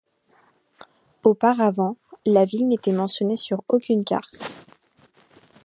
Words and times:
Auparavant, 1.23 1.95
la 2.25 2.43
ville 2.45 2.67
n'était 2.67 2.91
mentionnée 2.91 3.37
sur 3.37 3.63
aucune 3.69 4.03
carte. 4.03 4.65